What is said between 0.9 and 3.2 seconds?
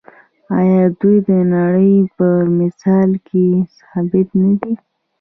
دوی د نړۍ په میراث